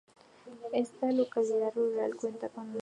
[0.73, 2.79] Esta localidad rural cuenta con un aeródromo.